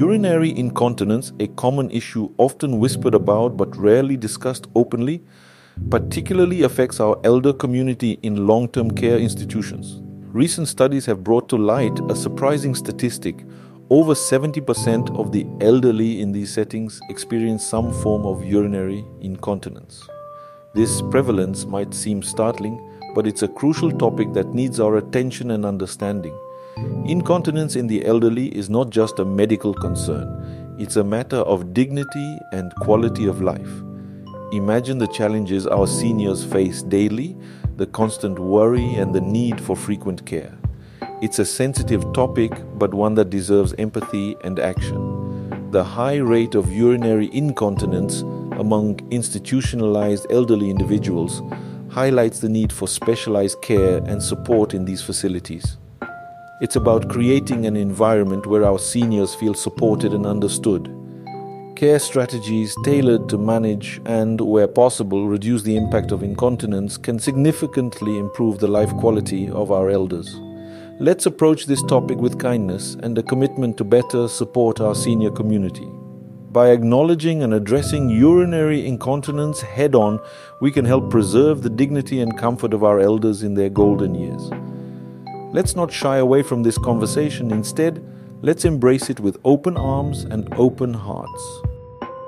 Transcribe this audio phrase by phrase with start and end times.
[0.00, 5.22] Urinary incontinence, a common issue often whispered about but rarely discussed openly,
[5.90, 10.00] particularly affects our elder community in long term care institutions.
[10.32, 13.44] Recent studies have brought to light a surprising statistic.
[13.90, 20.08] Over 70% of the elderly in these settings experience some form of urinary incontinence.
[20.72, 22.80] This prevalence might seem startling,
[23.14, 26.34] but it's a crucial topic that needs our attention and understanding.
[27.06, 32.38] Incontinence in the elderly is not just a medical concern, it's a matter of dignity
[32.52, 33.70] and quality of life.
[34.52, 37.36] Imagine the challenges our seniors face daily,
[37.76, 40.56] the constant worry, and the need for frequent care.
[41.22, 45.70] It's a sensitive topic, but one that deserves empathy and action.
[45.70, 48.22] The high rate of urinary incontinence
[48.58, 51.42] among institutionalized elderly individuals
[51.90, 55.76] highlights the need for specialized care and support in these facilities.
[56.60, 60.94] It's about creating an environment where our seniors feel supported and understood.
[61.74, 68.18] Care strategies tailored to manage and, where possible, reduce the impact of incontinence can significantly
[68.18, 70.38] improve the life quality of our elders.
[70.98, 75.88] Let's approach this topic with kindness and a commitment to better support our senior community.
[76.52, 80.20] By acknowledging and addressing urinary incontinence head on,
[80.60, 84.50] we can help preserve the dignity and comfort of our elders in their golden years.
[85.52, 87.50] Let's not shy away from this conversation.
[87.50, 88.04] Instead,
[88.40, 91.69] let's embrace it with open arms and open hearts.